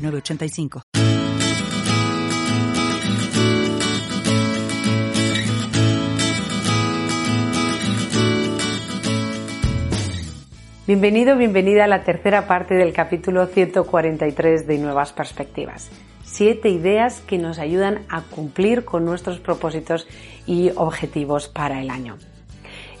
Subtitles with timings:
[0.00, 0.82] 985.
[10.86, 15.88] Bienvenido, bienvenida a la tercera parte del capítulo 143 de Nuevas Perspectivas.
[16.24, 20.08] Siete ideas que nos ayudan a cumplir con nuestros propósitos
[20.46, 22.18] y objetivos para el año.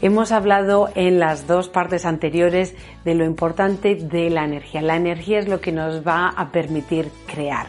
[0.02, 4.80] Hemos hablado en las dos partes anteriores de lo importante de la energía.
[4.80, 7.66] La energía es lo que nos va a permitir crear.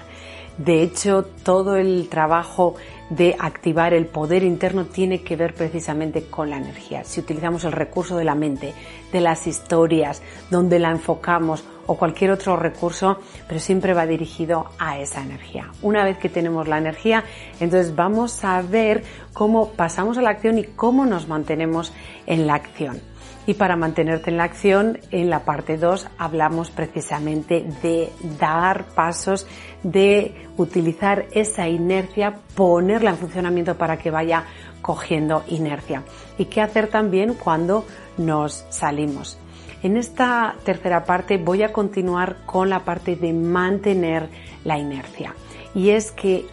[0.57, 2.75] De hecho, todo el trabajo
[3.09, 7.03] de activar el poder interno tiene que ver precisamente con la energía.
[7.03, 8.73] Si utilizamos el recurso de la mente,
[9.11, 14.97] de las historias, donde la enfocamos o cualquier otro recurso, pero siempre va dirigido a
[14.97, 15.71] esa energía.
[15.81, 17.25] Una vez que tenemos la energía,
[17.59, 19.03] entonces vamos a ver
[19.33, 21.91] cómo pasamos a la acción y cómo nos mantenemos
[22.27, 23.01] en la acción.
[23.45, 29.45] Y para mantenerte en la acción, en la parte 2 hablamos precisamente de dar pasos,
[29.83, 34.45] de utilizar esa inercia, ponerla en funcionamiento para que vaya
[34.81, 36.03] cogiendo inercia.
[36.37, 37.83] Y qué hacer también cuando
[38.17, 39.37] nos salimos.
[39.83, 44.29] En esta tercera parte voy a continuar con la parte de mantener
[44.63, 45.33] la inercia.
[45.73, 46.45] Y es que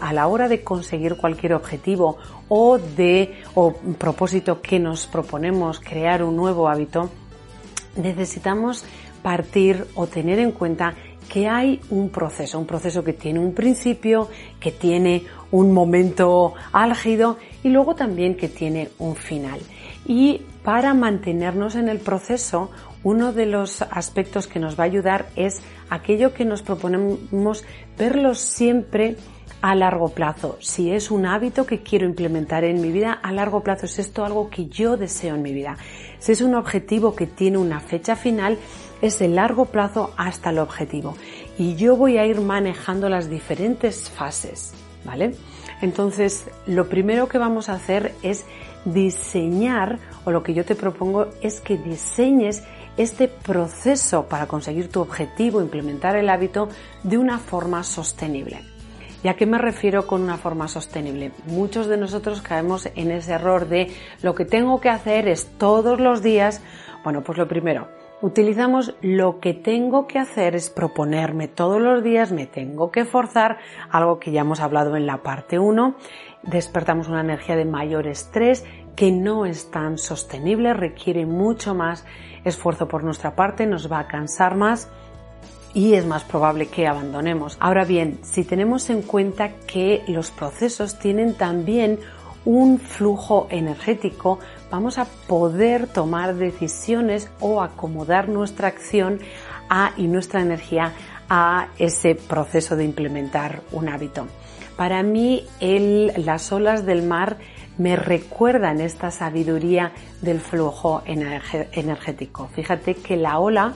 [0.00, 2.16] a la hora de conseguir cualquier objetivo
[2.48, 7.10] o de o propósito que nos proponemos crear un nuevo hábito,
[7.96, 8.84] necesitamos
[9.22, 10.94] partir o tener en cuenta
[11.28, 17.36] que hay un proceso, un proceso que tiene un principio, que tiene un momento álgido
[17.62, 19.60] y luego también que tiene un final.
[20.10, 22.68] Y para mantenernos en el proceso,
[23.04, 27.64] uno de los aspectos que nos va a ayudar es aquello que nos proponemos
[27.96, 29.14] verlo siempre
[29.60, 30.58] a largo plazo.
[30.60, 34.24] Si es un hábito que quiero implementar en mi vida a largo plazo, es esto
[34.24, 35.76] algo que yo deseo en mi vida.
[36.18, 38.58] Si es un objetivo que tiene una fecha final,
[39.00, 41.16] es de largo plazo hasta el objetivo.
[41.56, 44.74] Y yo voy a ir manejando las diferentes fases,
[45.04, 45.36] ¿vale?
[45.82, 48.44] Entonces, lo primero que vamos a hacer es
[48.84, 52.62] diseñar, o lo que yo te propongo es que diseñes
[52.96, 56.68] este proceso para conseguir tu objetivo, implementar el hábito
[57.02, 58.60] de una forma sostenible.
[59.22, 61.32] ¿Y a qué me refiero con una forma sostenible?
[61.46, 66.00] Muchos de nosotros caemos en ese error de lo que tengo que hacer es todos
[66.00, 66.62] los días.
[67.04, 67.88] Bueno, pues lo primero,
[68.22, 73.58] utilizamos lo que tengo que hacer es proponerme todos los días, me tengo que forzar,
[73.90, 75.94] algo que ya hemos hablado en la parte 1,
[76.42, 78.64] despertamos una energía de mayor estrés
[78.96, 82.04] que no es tan sostenible, requiere mucho más
[82.44, 84.90] esfuerzo por nuestra parte, nos va a cansar más
[85.72, 87.56] y es más probable que abandonemos.
[87.60, 92.00] Ahora bien, si tenemos en cuenta que los procesos tienen también
[92.44, 94.38] un flujo energético,
[94.70, 99.20] vamos a poder tomar decisiones o acomodar nuestra acción
[99.68, 100.92] a, y nuestra energía
[101.28, 104.26] a ese proceso de implementar un hábito.
[104.76, 107.36] Para mí, las olas del mar
[107.78, 112.48] me recuerdan esta sabiduría del flujo energético.
[112.54, 113.74] Fíjate que la ola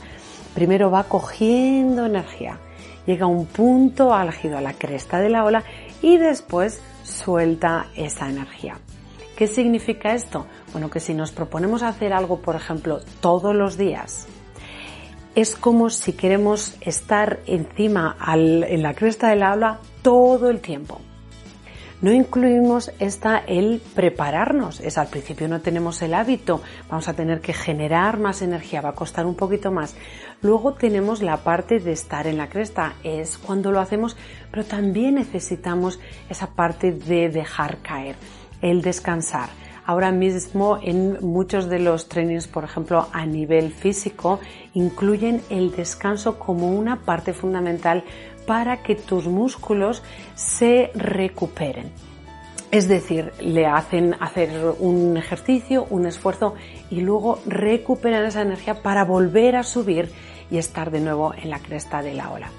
[0.55, 2.59] primero va cogiendo energía,
[3.07, 5.65] llega a un punto álgido a la cresta de la ola
[6.05, 8.77] y después suelta esa energía.
[9.37, 10.47] ¿Qué significa esto?
[10.73, 14.27] Bueno, que si nos proponemos hacer algo, por ejemplo, todos los días,
[15.35, 21.01] es como si queremos estar encima en la cresta de la ola todo el tiempo
[22.05, 24.79] no incluimos esta el prepararnos.
[24.81, 26.61] Es al principio no tenemos el hábito,
[26.91, 29.97] vamos a tener que generar más energía, va a costar un poquito más.
[30.43, 34.19] Luego tenemos la parte de estar en la cresta, es cuando lo hacemos,
[34.51, 38.17] pero también necesitamos esa parte de dejar caer,
[38.61, 39.49] el descansar.
[39.87, 44.41] Ahora mismo en muchos de los trainings, por ejemplo, a nivel físico,
[44.73, 48.03] incluyen el descanso como una parte fundamental
[48.47, 50.03] para que tus músculos
[50.35, 51.91] se recuperen.
[52.71, 54.51] Es decir, le hacen hacer
[54.81, 56.55] un ejercicio, un esfuerzo
[56.91, 60.11] y luego recuperan esa energía para volver a subir
[60.51, 62.51] y estar de nuevo en la cresta de la ola.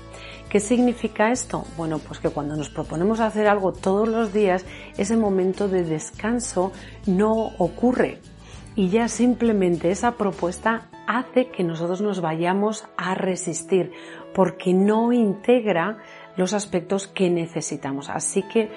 [0.50, 1.66] ¿Qué significa esto?
[1.76, 4.66] Bueno, pues que cuando nos proponemos hacer algo todos los días,
[4.98, 6.72] ese momento de descanso
[7.08, 8.20] no ocurre
[8.76, 13.92] y ya simplemente esa propuesta hace que nosotros nos vayamos a resistir
[14.34, 15.98] porque no integra
[16.36, 18.10] los aspectos que necesitamos.
[18.10, 18.70] Así que,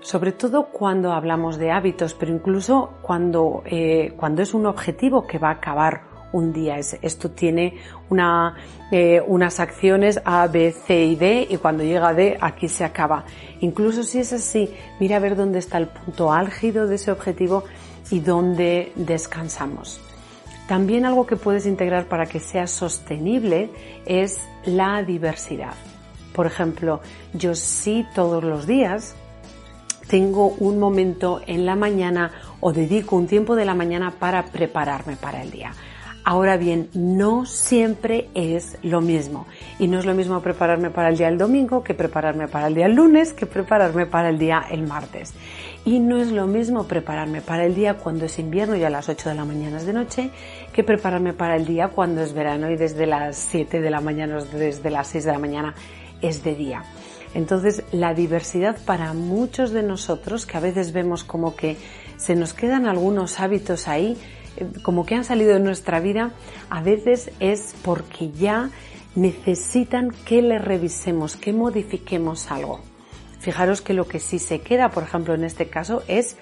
[0.00, 5.38] sobre todo cuando hablamos de hábitos, pero incluso cuando, eh, cuando es un objetivo que
[5.38, 6.78] va a acabar un día.
[6.78, 7.78] Esto tiene
[8.08, 8.56] una,
[8.90, 13.24] eh, unas acciones A, B, C y D y cuando llega D aquí se acaba.
[13.60, 14.70] Incluso si es así,
[15.00, 17.64] mira a ver dónde está el punto álgido de ese objetivo
[18.10, 20.00] y dónde descansamos.
[20.68, 23.70] También algo que puedes integrar para que sea sostenible
[24.04, 25.74] es la diversidad.
[26.34, 27.00] Por ejemplo,
[27.32, 29.14] yo sí todos los días
[30.08, 35.16] tengo un momento en la mañana o dedico un tiempo de la mañana para prepararme
[35.16, 35.72] para el día.
[36.28, 39.46] Ahora bien, no siempre es lo mismo.
[39.78, 42.74] Y no es lo mismo prepararme para el día del domingo que prepararme para el
[42.74, 45.34] día del lunes que prepararme para el día el martes.
[45.84, 49.08] Y no es lo mismo prepararme para el día cuando es invierno y a las
[49.08, 50.30] 8 de la mañana es de noche
[50.72, 54.38] que prepararme para el día cuando es verano y desde las 7 de la mañana
[54.38, 55.76] o desde las 6 de la mañana
[56.22, 56.82] es de día.
[57.34, 61.76] Entonces, la diversidad para muchos de nosotros, que a veces vemos como que
[62.16, 64.16] se nos quedan algunos hábitos ahí,
[64.82, 66.32] como que han salido de nuestra vida,
[66.70, 68.70] a veces es porque ya
[69.14, 72.80] necesitan que le revisemos, que modifiquemos algo.
[73.40, 76.36] Fijaros que lo que sí se queda, por ejemplo, en este caso, es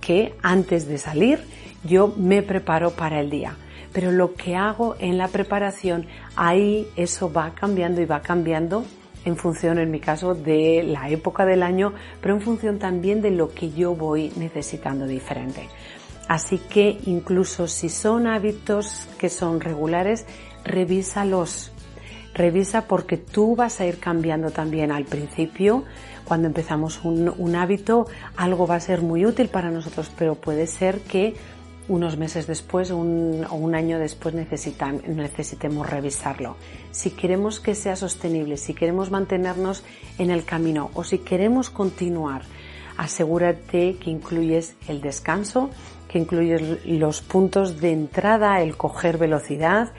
[0.00, 1.40] que antes de salir
[1.84, 3.56] yo me preparo para el día.
[3.92, 6.06] Pero lo que hago en la preparación,
[6.36, 8.84] ahí eso va cambiando y va cambiando
[9.24, 13.30] en función, en mi caso, de la época del año, pero en función también de
[13.30, 15.68] lo que yo voy necesitando diferente.
[16.30, 20.26] Así que incluso si son hábitos que son regulares,
[20.62, 21.72] revísalos.
[22.34, 25.82] Revisa porque tú vas a ir cambiando también al principio.
[26.24, 28.06] Cuando empezamos un, hábito,
[28.36, 31.34] algo va a ser muy útil para nosotros, pero puede ser que
[31.88, 36.54] unos meses después o un año después necesitemos revisarlo.
[36.92, 39.82] Si queremos que sea sostenible, si queremos mantenernos
[40.16, 42.42] en el camino o si queremos continuar,
[42.96, 45.70] asegúrate que incluyes el descanso,
[46.10, 49.92] que incluye los puntos de entrada, el coger velocidad,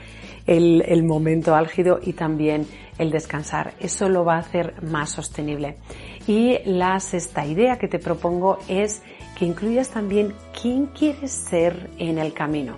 [0.46, 2.66] el, momento álgido y también
[2.98, 3.72] el descansar.
[3.80, 5.78] Eso lo va a hacer más sostenible.
[6.26, 9.00] Y la sexta idea que te propongo es
[9.38, 12.76] que incluyas también quién quieres ser en el camino.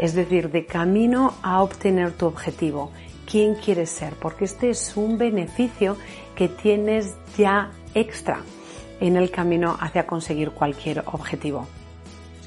[0.00, 2.90] Es decir, de camino a obtener tu objetivo.
[3.30, 4.14] ¿Quién quieres ser?
[4.14, 5.96] Porque este es un beneficio
[6.34, 8.40] que tienes ya extra
[8.98, 11.68] en el camino hacia conseguir cualquier objetivo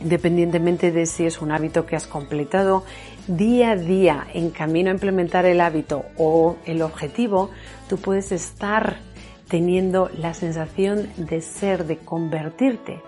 [0.01, 2.83] independientemente de si es un hábito que has completado
[3.27, 7.49] día a día en camino a implementar el hábito o el objetivo,
[7.87, 8.97] tú puedes estar
[9.47, 13.01] teniendo la sensación de ser, de convertirte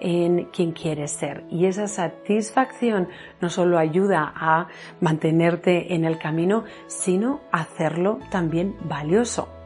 [0.00, 1.44] en quien quieres ser.
[1.48, 3.08] Y esa satisfacción
[3.40, 4.66] no solo ayuda a
[5.00, 9.61] mantenerte en el camino, sino hacerlo también valioso.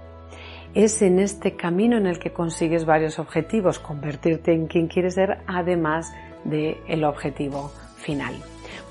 [0.76, 5.38] Es en este camino en el que consigues varios objetivos, convertirte en quien quieres ser,
[5.46, 6.12] además
[6.44, 8.34] del objetivo final.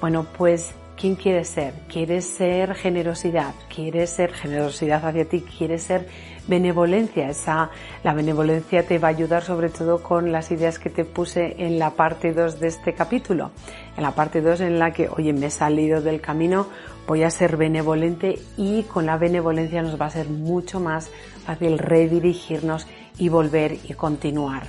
[0.02, 1.76] Bueno, pues ¿quién quieres ser?
[1.88, 3.54] ¿Quieres ser generosidad?
[3.70, 5.42] ¿Quieres ser generosidad hacia ti?
[5.42, 6.08] ¿Quieres ser
[6.48, 7.30] benevolencia?
[7.30, 7.70] Esa,
[8.04, 11.78] la benevolencia te va a ayudar sobre todo con las ideas que te puse en
[11.78, 13.52] la parte 2 de este capítulo.
[13.96, 16.66] En la parte 2 en la que, oye, me he salido del camino,
[17.08, 21.10] voy a ser benevolente y con la benevolencia nos va a ser mucho más
[21.46, 22.88] fácil redirigirnos
[23.18, 24.64] y volver y continuar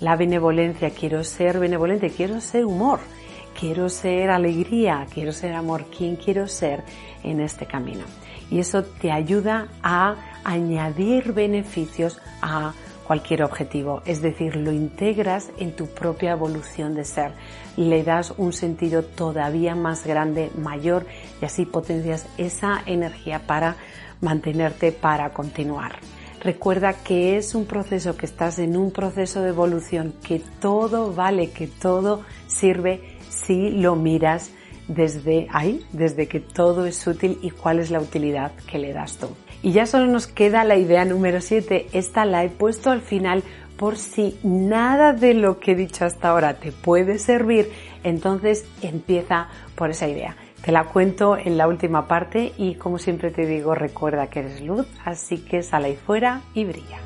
[0.00, 3.00] la benevolencia, quiero ser benevolente, quiero ser humor,
[3.58, 6.82] quiero ser alegría, quiero ser amor, quién quiero ser
[7.22, 8.04] en este camino.
[8.50, 12.72] Y eso te ayuda a añadir beneficios a
[13.10, 17.32] cualquier objetivo, es decir, lo integras en tu propia evolución de ser,
[17.76, 21.06] le das un sentido todavía más grande, mayor
[21.42, 23.74] y así potencias esa energía para
[24.20, 25.98] mantenerte, para continuar.
[26.40, 31.50] Recuerda que es un proceso, que estás en un proceso de evolución, que todo vale,
[31.50, 34.52] que todo sirve si lo miras
[34.86, 39.16] desde ahí, desde que todo es útil y cuál es la utilidad que le das
[39.16, 39.26] tú.
[39.62, 41.88] Y ya solo nos queda la idea número 7.
[41.92, 43.42] Esta la he puesto al final
[43.76, 47.72] por si nada de lo que he dicho hasta ahora te puede servir,
[48.04, 50.36] entonces empieza por esa idea.
[50.62, 54.60] Te la cuento en la última parte y como siempre te digo, recuerda que eres
[54.60, 56.98] luz, así que sal ahí fuera y brilla.